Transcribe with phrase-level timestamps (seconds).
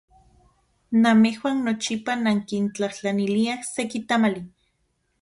[1.03, 4.47] Namejuan nochipa nankintlajtlaniliaj seki tamali.